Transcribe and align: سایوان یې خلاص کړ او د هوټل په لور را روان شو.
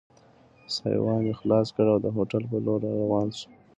سایوان 0.75 1.21
یې 1.27 1.33
خلاص 1.39 1.67
کړ 1.75 1.85
او 1.93 1.99
د 2.05 2.07
هوټل 2.15 2.43
په 2.51 2.57
لور 2.65 2.79
را 2.85 2.91
روان 3.01 3.27
شو. 3.37 3.47